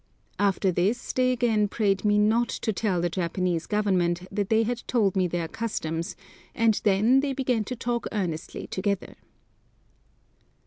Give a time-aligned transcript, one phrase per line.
[0.39, 4.81] After this they again prayed me not to tell the Japanese Government that they had
[4.87, 6.15] told me their customs
[6.55, 9.15] and then they began to talk earnestly together.